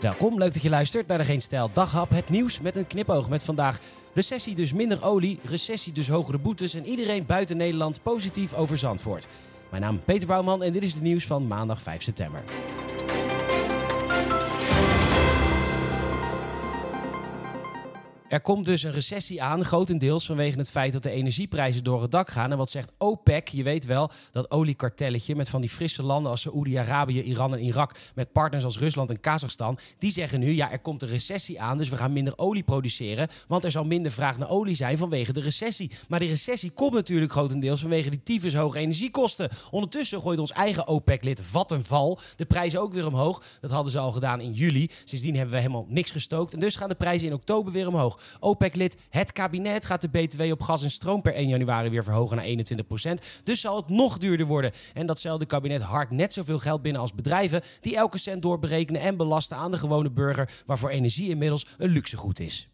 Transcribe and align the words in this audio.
Welkom, 0.00 0.38
leuk 0.38 0.52
dat 0.52 0.62
je 0.62 0.68
luistert 0.68 1.06
naar 1.06 1.18
de 1.18 1.24
Geen 1.24 1.40
Stijl 1.40 1.70
Daghap. 1.72 2.10
Het 2.10 2.28
nieuws 2.28 2.60
met 2.60 2.76
een 2.76 2.86
knipoog 2.86 3.28
met 3.28 3.42
vandaag 3.42 3.78
recessie 4.12 4.54
dus 4.54 4.72
minder 4.72 5.04
olie, 5.04 5.38
recessie 5.44 5.92
dus 5.92 6.08
hogere 6.08 6.38
boetes 6.38 6.74
en 6.74 6.86
iedereen 6.86 7.26
buiten 7.26 7.56
Nederland 7.56 8.02
positief 8.02 8.54
over 8.54 8.78
Zandvoort. 8.78 9.26
Mijn 9.70 9.82
naam 9.82 9.94
is 9.94 10.00
Peter 10.04 10.26
Bouwman 10.26 10.62
en 10.62 10.72
dit 10.72 10.82
is 10.82 10.92
het 10.92 11.02
nieuws 11.02 11.26
van 11.26 11.46
maandag 11.46 11.82
5 11.82 12.02
september. 12.02 12.42
Er 18.28 18.40
komt 18.40 18.64
dus 18.66 18.82
een 18.82 18.92
recessie 18.92 19.42
aan, 19.42 19.64
grotendeels 19.64 20.26
vanwege 20.26 20.58
het 20.58 20.70
feit 20.70 20.92
dat 20.92 21.02
de 21.02 21.10
energieprijzen 21.10 21.84
door 21.84 22.02
het 22.02 22.10
dak 22.10 22.30
gaan. 22.30 22.50
En 22.50 22.58
wat 22.58 22.70
zegt 22.70 22.92
OPEC? 22.98 23.48
Je 23.48 23.62
weet 23.62 23.86
wel, 23.86 24.10
dat 24.30 24.50
oliekartelletje 24.50 25.36
met 25.36 25.48
van 25.48 25.60
die 25.60 25.70
frisse 25.70 26.02
landen 26.02 26.30
als 26.30 26.40
Saoedi-Arabië, 26.40 27.22
Iran 27.22 27.52
en 27.52 27.60
Irak, 27.60 27.96
met 28.14 28.32
partners 28.32 28.64
als 28.64 28.78
Rusland 28.78 29.10
en 29.10 29.20
Kazachstan. 29.20 29.78
Die 29.98 30.12
zeggen 30.12 30.40
nu, 30.40 30.50
ja, 30.50 30.70
er 30.70 30.78
komt 30.78 31.02
een 31.02 31.08
recessie 31.08 31.60
aan, 31.60 31.78
dus 31.78 31.88
we 31.88 31.96
gaan 31.96 32.12
minder 32.12 32.38
olie 32.38 32.62
produceren, 32.62 33.28
want 33.46 33.64
er 33.64 33.70
zal 33.70 33.84
minder 33.84 34.12
vraag 34.12 34.38
naar 34.38 34.50
olie 34.50 34.74
zijn 34.74 34.98
vanwege 34.98 35.32
de 35.32 35.40
recessie. 35.40 35.90
Maar 36.08 36.18
die 36.18 36.28
recessie 36.28 36.70
komt 36.70 36.92
natuurlijk 36.92 37.32
grotendeels 37.32 37.80
vanwege 37.80 38.10
die 38.10 38.22
tyfus 38.22 38.54
hoge 38.54 38.78
energiekosten. 38.78 39.50
Ondertussen 39.70 40.20
gooit 40.20 40.38
ons 40.38 40.52
eigen 40.52 40.86
OPEC-lid 40.86 41.40
Vattenval 41.42 42.18
de 42.36 42.46
prijzen 42.46 42.80
ook 42.80 42.92
weer 42.92 43.06
omhoog. 43.06 43.42
Dat 43.60 43.70
hadden 43.70 43.92
ze 43.92 43.98
al 43.98 44.12
gedaan 44.12 44.40
in 44.40 44.52
juli. 44.52 44.90
Sindsdien 45.04 45.34
hebben 45.34 45.54
we 45.54 45.60
helemaal 45.60 45.86
niks 45.88 46.10
gestookt. 46.10 46.52
En 46.52 46.60
dus 46.60 46.76
gaan 46.76 46.88
de 46.88 46.94
prijzen 46.94 47.28
in 47.28 47.34
oktober 47.34 47.72
weer 47.72 47.88
omhoog. 47.88 48.16
OPEC-lid, 48.40 48.96
het 49.10 49.32
kabinet 49.32 49.84
gaat 49.84 50.00
de 50.00 50.08
BTW 50.08 50.42
op 50.42 50.62
gas 50.62 50.82
en 50.82 50.90
stroom 50.90 51.22
per 51.22 51.34
1 51.34 51.48
januari 51.48 51.90
weer 51.90 52.04
verhogen 52.04 52.36
naar 52.36 52.46
21%. 53.20 53.24
Dus 53.44 53.60
zal 53.60 53.76
het 53.76 53.88
nog 53.88 54.18
duurder 54.18 54.46
worden. 54.46 54.72
En 54.94 55.06
datzelfde 55.06 55.46
kabinet 55.46 55.82
harkt 55.82 56.12
net 56.12 56.32
zoveel 56.32 56.58
geld 56.58 56.82
binnen 56.82 57.00
als 57.00 57.14
bedrijven 57.14 57.62
die 57.80 57.96
elke 57.96 58.18
cent 58.18 58.42
doorberekenen 58.42 59.00
en 59.00 59.16
belasten 59.16 59.56
aan 59.56 59.70
de 59.70 59.78
gewone 59.78 60.10
burger, 60.10 60.50
waarvoor 60.66 60.90
energie 60.90 61.28
inmiddels 61.28 61.66
een 61.78 61.90
luxegoed 61.90 62.40
is 62.40 62.68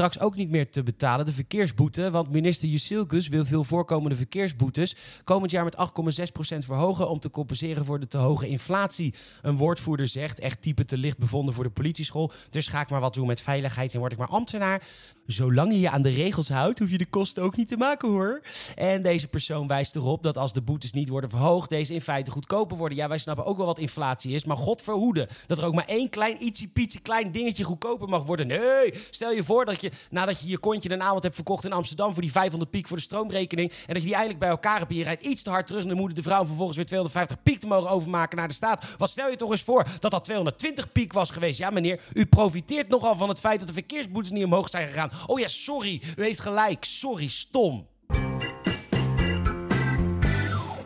straks 0.00 0.20
ook 0.20 0.36
niet 0.36 0.50
meer 0.50 0.70
te 0.70 0.82
betalen, 0.82 1.24
de 1.24 1.32
verkeersboete. 1.32 2.10
Want 2.10 2.30
minister 2.30 2.68
Jusilkus 2.68 3.28
wil 3.28 3.44
veel 3.44 3.64
voorkomende 3.64 4.16
verkeersboetes 4.16 4.96
komend 5.24 5.50
jaar 5.50 5.64
met 5.64 5.76
8,6% 5.76 6.58
verhogen 6.58 7.08
om 7.08 7.20
te 7.20 7.30
compenseren 7.30 7.84
voor 7.84 8.00
de 8.00 8.08
te 8.08 8.18
hoge 8.18 8.48
inflatie. 8.48 9.14
Een 9.42 9.56
woordvoerder 9.56 10.08
zegt, 10.08 10.40
echt 10.40 10.62
type 10.62 10.84
te 10.84 10.96
licht 10.96 11.18
bevonden 11.18 11.54
voor 11.54 11.64
de 11.64 11.70
politieschool. 11.70 12.32
Dus 12.50 12.66
ga 12.66 12.80
ik 12.80 12.90
maar 12.90 13.00
wat 13.00 13.14
doen 13.14 13.26
met 13.26 13.40
veiligheid 13.40 13.94
en 13.94 14.00
word 14.00 14.12
ik 14.12 14.18
maar 14.18 14.28
ambtenaar. 14.28 14.82
Zolang 15.26 15.72
je 15.72 15.80
je 15.80 15.90
aan 15.90 16.02
de 16.02 16.10
regels 16.10 16.48
houdt, 16.48 16.78
hoef 16.78 16.90
je 16.90 16.98
de 16.98 17.06
kosten 17.06 17.42
ook 17.42 17.56
niet 17.56 17.68
te 17.68 17.76
maken 17.76 18.08
hoor. 18.08 18.42
En 18.76 19.02
deze 19.02 19.28
persoon 19.28 19.66
wijst 19.66 19.96
erop 19.96 20.22
dat 20.22 20.38
als 20.38 20.52
de 20.52 20.62
boetes 20.62 20.92
niet 20.92 21.08
worden 21.08 21.30
verhoogd, 21.30 21.70
deze 21.70 21.94
in 21.94 22.00
feite 22.00 22.30
goedkoper 22.30 22.76
worden. 22.76 22.98
Ja, 22.98 23.08
wij 23.08 23.18
snappen 23.18 23.44
ook 23.44 23.56
wel 23.56 23.66
wat 23.66 23.78
inflatie 23.78 24.32
is, 24.34 24.44
maar 24.44 24.56
god 24.56 24.82
verhoede 24.82 25.28
dat 25.46 25.58
er 25.58 25.64
ook 25.64 25.74
maar 25.74 25.86
één 25.86 26.08
klein 26.08 26.44
ietsje 26.44 27.00
klein 27.02 27.30
dingetje 27.30 27.64
goedkoper 27.64 28.08
mag 28.08 28.24
worden. 28.24 28.46
Nee, 28.46 28.94
stel 29.10 29.32
je 29.32 29.44
voor 29.44 29.64
dat 29.64 29.80
je 29.80 29.89
nadat 30.10 30.40
je 30.40 30.48
je 30.48 30.58
kontje 30.58 30.90
een 30.90 31.02
avond 31.02 31.22
hebt 31.22 31.34
verkocht 31.34 31.64
in 31.64 31.72
Amsterdam 31.72 32.12
voor 32.12 32.22
die 32.22 32.32
500 32.32 32.70
piek 32.70 32.88
voor 32.88 32.96
de 32.96 33.02
stroomrekening 33.02 33.70
en 33.70 33.94
dat 33.94 33.96
je 33.96 34.02
die 34.02 34.12
eindelijk 34.12 34.40
bij 34.40 34.48
elkaar 34.48 34.78
hebt 34.78 34.90
en 34.90 34.96
je 34.96 35.04
rijdt 35.04 35.22
iets 35.22 35.42
te 35.42 35.50
hard 35.50 35.66
terug 35.66 35.82
en 35.82 35.88
dan 35.88 35.96
moet 35.96 36.16
de 36.16 36.22
vrouw 36.22 36.46
vervolgens 36.46 36.76
weer 36.76 36.86
250 36.86 37.42
piek 37.42 37.60
te 37.60 37.66
mogen 37.66 37.90
overmaken 37.90 38.38
naar 38.38 38.48
de 38.48 38.54
staat. 38.54 38.96
Wat 38.98 39.10
stel 39.10 39.30
je 39.30 39.36
toch 39.36 39.50
eens 39.50 39.62
voor 39.62 39.86
dat 39.98 40.10
dat 40.10 40.24
220 40.24 40.92
piek 40.92 41.12
was 41.12 41.30
geweest? 41.30 41.58
Ja 41.58 41.70
meneer, 41.70 42.02
u 42.12 42.26
profiteert 42.26 42.88
nogal 42.88 43.16
van 43.16 43.28
het 43.28 43.40
feit 43.40 43.58
dat 43.58 43.68
de 43.68 43.74
verkeersboetes 43.74 44.30
niet 44.30 44.44
omhoog 44.44 44.68
zijn 44.68 44.88
gegaan. 44.88 45.10
Oh 45.26 45.38
ja, 45.40 45.48
sorry, 45.48 46.02
u 46.16 46.22
heeft 46.22 46.40
gelijk. 46.40 46.84
Sorry, 46.84 47.28
stom. 47.28 47.86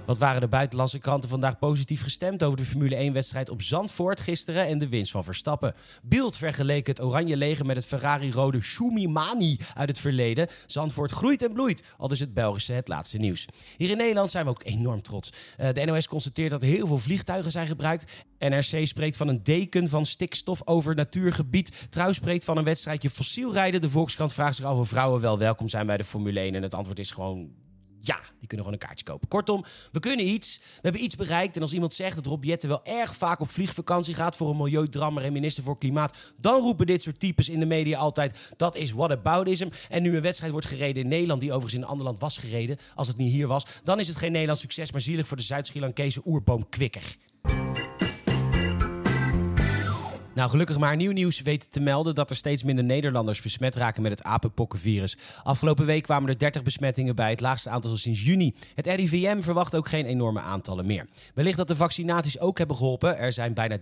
Wat 0.06 0.18
waren 0.18 0.40
de 0.40 0.48
buitenlandse 0.48 0.98
kranten 0.98 1.28
vandaag 1.28 1.58
positief 1.58 2.02
gestemd 2.02 2.42
over 2.42 2.56
de 2.56 2.64
Formule 2.64 3.10
1-wedstrijd 3.10 3.50
op 3.50 3.62
Zandvoort 3.62 4.20
gisteren 4.20 4.66
en 4.66 4.78
de 4.78 4.88
winst 4.88 5.10
van 5.10 5.24
Verstappen? 5.24 5.74
Beeld 6.02 6.36
vergeleek 6.36 6.86
het 6.86 7.00
oranje 7.00 7.36
leger 7.36 7.66
met 7.66 7.76
het 7.76 7.86
Ferrari-rode 7.86 8.62
Schumimani 8.62 9.58
uit 9.74 9.88
het 9.88 9.98
verleden. 9.98 10.48
Zandvoort 10.66 11.10
groeit 11.10 11.42
en 11.42 11.52
bloeit, 11.52 11.82
al 11.98 12.08
dus 12.08 12.18
het 12.18 12.34
Belgische 12.34 12.72
het 12.72 12.88
laatste 12.88 13.18
nieuws. 13.18 13.46
Hier 13.76 13.90
in 13.90 13.96
Nederland 13.96 14.30
zijn 14.30 14.44
we 14.44 14.50
ook 14.50 14.64
enorm 14.64 15.02
trots. 15.02 15.32
Uh, 15.60 15.68
de 15.72 15.84
NOS 15.84 16.08
constateert 16.08 16.50
dat 16.50 16.62
heel 16.62 16.86
veel 16.86 16.98
vliegtuigen 16.98 17.50
zijn 17.50 17.66
gebruikt. 17.66 18.12
NRC 18.38 18.86
spreekt 18.86 19.16
van 19.16 19.28
een 19.28 19.42
deken 19.42 19.88
van 19.88 20.06
stikstof 20.06 20.62
over 20.64 20.94
natuurgebied. 20.94 21.86
Trouw 21.90 22.12
spreekt 22.12 22.44
van 22.44 22.56
een 22.56 22.64
wedstrijdje 22.64 23.10
fossiel 23.10 23.52
rijden. 23.52 23.80
De 23.80 23.90
Volkskrant 23.90 24.32
vraagt 24.32 24.56
zich 24.56 24.64
af 24.64 24.78
of 24.78 24.88
vrouwen 24.88 25.20
wel 25.20 25.38
welkom 25.38 25.68
zijn 25.68 25.86
bij 25.86 25.96
de 25.96 26.04
Formule 26.04 26.40
1. 26.40 26.54
En 26.54 26.62
het 26.62 26.74
antwoord 26.74 26.98
is 26.98 27.10
gewoon 27.10 27.63
ja, 28.06 28.20
die 28.38 28.48
kunnen 28.48 28.66
gewoon 28.66 28.72
een 28.72 28.86
kaartje 28.86 29.04
kopen. 29.04 29.28
Kortom, 29.28 29.64
we 29.92 30.00
kunnen 30.00 30.26
iets. 30.26 30.58
We 30.58 30.80
hebben 30.80 31.02
iets 31.02 31.16
bereikt. 31.16 31.56
En 31.56 31.62
als 31.62 31.72
iemand 31.72 31.94
zegt 31.94 32.16
dat 32.16 32.26
Rob 32.26 32.44
Jetten 32.44 32.68
wel 32.68 32.84
erg 32.84 33.16
vaak 33.16 33.40
op 33.40 33.50
vliegvakantie 33.50 34.14
gaat 34.14 34.36
voor 34.36 34.50
een 34.50 34.56
milieudrammer 34.56 35.24
en 35.24 35.32
minister 35.32 35.62
voor 35.62 35.78
Klimaat, 35.78 36.16
dan 36.36 36.60
roepen 36.60 36.86
dit 36.86 37.02
soort 37.02 37.20
types 37.20 37.48
in 37.48 37.60
de 37.60 37.66
media 37.66 37.98
altijd 37.98 38.52
dat 38.56 38.76
is 38.76 38.92
whataboutism. 38.92 39.68
En 39.88 40.02
nu 40.02 40.16
een 40.16 40.22
wedstrijd 40.22 40.52
wordt 40.52 40.66
gereden 40.66 41.02
in 41.02 41.08
Nederland, 41.08 41.40
die 41.40 41.50
overigens 41.50 41.74
in 41.74 41.82
een 41.82 41.88
ander 41.88 42.06
land 42.06 42.18
was 42.18 42.38
gereden, 42.38 42.78
als 42.94 43.08
het 43.08 43.16
niet 43.16 43.32
hier 43.32 43.46
was, 43.46 43.66
dan 43.84 44.00
is 44.00 44.08
het 44.08 44.16
geen 44.16 44.32
Nederlands 44.32 44.62
succes, 44.62 44.92
maar 44.92 45.00
zielig 45.00 45.26
voor 45.26 45.36
de 45.36 45.42
Zuid-Sri 45.42 45.80
Lankese 45.80 46.20
oerboomkwikker. 46.24 47.16
Nou, 50.34 50.50
gelukkig 50.50 50.78
maar 50.78 50.96
nieuw 50.96 51.12
nieuws 51.12 51.42
weet 51.42 51.72
te 51.72 51.80
melden 51.80 52.14
dat 52.14 52.30
er 52.30 52.36
steeds 52.36 52.62
minder 52.62 52.84
Nederlanders 52.84 53.42
besmet 53.42 53.76
raken 53.76 54.02
met 54.02 54.10
het 54.10 54.22
apenpokkenvirus. 54.22 55.16
Afgelopen 55.42 55.86
week 55.86 56.02
kwamen 56.02 56.28
er 56.28 56.38
30 56.38 56.62
besmettingen 56.62 57.14
bij, 57.14 57.30
het 57.30 57.40
laagste 57.40 57.70
aantal 57.70 57.96
sinds 57.96 58.24
juni. 58.24 58.54
Het 58.74 58.86
RIVM 58.86 59.40
verwacht 59.40 59.74
ook 59.74 59.88
geen 59.88 60.06
enorme 60.06 60.40
aantallen 60.40 60.86
meer. 60.86 61.06
Wellicht 61.34 61.56
dat 61.56 61.68
de 61.68 61.76
vaccinaties 61.76 62.40
ook 62.40 62.58
hebben 62.58 62.76
geholpen. 62.76 63.18
Er 63.18 63.32
zijn 63.32 63.54
bijna 63.54 63.78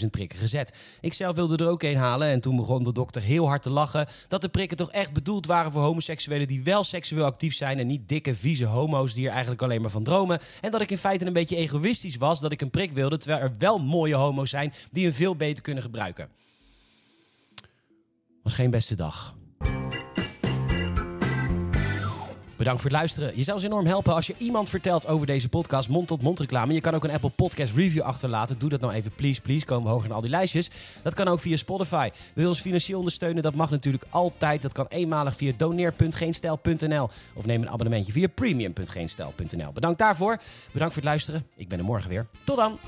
13.000 0.00 0.10
prikken 0.10 0.38
gezet. 0.38 0.72
Ik 1.00 1.12
zelf 1.12 1.36
wilde 1.36 1.56
er 1.64 1.70
ook 1.70 1.82
een 1.82 1.96
halen 1.96 2.28
en 2.28 2.40
toen 2.40 2.56
begon 2.56 2.84
de 2.84 2.92
dokter 2.92 3.22
heel 3.22 3.46
hard 3.46 3.62
te 3.62 3.70
lachen 3.70 4.06
dat 4.28 4.40
de 4.40 4.48
prikken 4.48 4.76
toch 4.76 4.90
echt 4.90 5.12
bedoeld 5.12 5.46
waren 5.46 5.72
voor 5.72 5.82
homoseksuelen 5.82 6.48
die 6.48 6.62
wel 6.62 6.84
seksueel 6.84 7.24
actief 7.24 7.54
zijn 7.54 7.78
en 7.78 7.86
niet 7.86 8.08
dikke, 8.08 8.34
vieze 8.34 8.64
homo's 8.64 9.14
die 9.14 9.26
er 9.26 9.32
eigenlijk 9.32 9.62
alleen 9.62 9.80
maar 9.80 9.90
van 9.90 10.04
dromen. 10.04 10.38
En 10.60 10.70
dat 10.70 10.80
ik 10.80 10.90
in 10.90 10.98
feite 10.98 11.26
een 11.26 11.32
beetje 11.32 11.56
egoïstisch 11.56 12.16
was 12.16 12.40
dat 12.40 12.52
ik 12.52 12.60
een 12.60 12.70
prik 12.70 12.92
wilde, 12.92 13.18
terwijl 13.18 13.42
er 13.42 13.54
wel 13.58 13.78
mooie 13.78 14.14
homo's 14.14 14.50
zijn 14.50 14.72
die 14.90 15.06
een 15.06 15.14
veel 15.14 15.36
beter 15.36 15.62
kunnen 15.62 15.84
gebruiken. 15.86 16.28
Was 18.42 18.54
geen 18.54 18.70
beste 18.70 18.94
dag. 18.94 19.34
Bedankt 22.56 22.80
voor 22.80 22.90
het 22.90 22.98
luisteren. 22.98 23.36
Je 23.36 23.42
zou 23.42 23.56
ons 23.56 23.66
enorm 23.66 23.86
helpen 23.86 24.14
als 24.14 24.26
je 24.26 24.34
iemand 24.38 24.68
vertelt 24.68 25.06
over 25.06 25.26
deze 25.26 25.48
podcast, 25.48 25.88
mond-tot-mond 25.88 26.38
reclame. 26.38 26.72
Je 26.72 26.80
kan 26.80 26.94
ook 26.94 27.04
een 27.04 27.10
Apple 27.10 27.30
Podcast 27.30 27.74
review 27.74 28.02
achterlaten. 28.02 28.58
Doe 28.58 28.68
dat 28.68 28.80
nou 28.80 28.92
even, 28.92 29.10
please, 29.10 29.40
please. 29.40 29.64
Komen 29.64 29.84
we 29.84 29.90
hoger 29.90 30.08
in 30.08 30.14
al 30.14 30.20
die 30.20 30.30
lijstjes. 30.30 30.70
Dat 31.02 31.14
kan 31.14 31.28
ook 31.28 31.40
via 31.40 31.56
Spotify. 31.56 32.10
Wil 32.34 32.42
je 32.42 32.48
ons 32.48 32.60
financieel 32.60 32.98
ondersteunen? 32.98 33.42
Dat 33.42 33.54
mag 33.54 33.70
natuurlijk 33.70 34.04
altijd. 34.10 34.62
Dat 34.62 34.72
kan 34.72 34.86
eenmalig 34.88 35.36
via 35.36 35.52
doneer.geenstijl.nl 35.56 37.10
of 37.34 37.46
neem 37.46 37.62
een 37.62 37.70
abonnementje 37.70 38.12
via 38.12 38.28
premium.geenstijl.nl. 38.28 39.72
Bedankt 39.72 39.98
daarvoor. 39.98 40.38
Bedankt 40.72 40.94
voor 40.94 41.02
het 41.02 41.10
luisteren. 41.10 41.46
Ik 41.56 41.68
ben 41.68 41.78
er 41.78 41.84
morgen 41.84 42.10
weer. 42.10 42.26
Tot 42.44 42.56
dan. 42.56 42.78